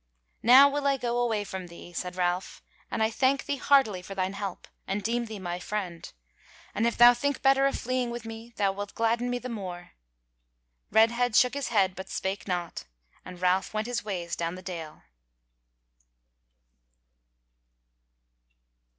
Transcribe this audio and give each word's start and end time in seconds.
"Now 0.41 0.67
will 0.67 0.87
I 0.87 0.97
go 0.97 1.19
away 1.19 1.43
from 1.43 1.67
thee," 1.67 1.93
said 1.93 2.15
Ralph, 2.15 2.63
"and 2.89 3.03
I 3.03 3.11
thank 3.11 3.45
thee 3.45 3.57
heartily 3.57 4.01
for 4.01 4.15
thine 4.15 4.33
help, 4.33 4.67
and 4.87 5.03
deem 5.03 5.25
thee 5.25 5.37
my 5.37 5.59
friend. 5.59 6.11
And 6.73 6.87
if 6.87 6.97
thou 6.97 7.13
think 7.13 7.43
better 7.43 7.67
of 7.67 7.77
fleeing 7.77 8.09
with 8.09 8.25
me, 8.25 8.51
thou 8.57 8.71
wilt 8.71 8.95
gladden 8.95 9.29
me 9.29 9.37
the 9.37 9.47
more." 9.47 9.91
Redhead 10.89 11.35
shook 11.35 11.53
his 11.53 11.67
head 11.67 11.95
but 11.95 12.09
spake 12.09 12.47
not, 12.47 12.85
and 13.23 13.39
Ralph 13.43 13.75
went 13.75 13.85
his 13.85 14.03
ways 14.03 14.35
down 14.35 14.55
the 14.55 14.63
dale. 14.63 15.03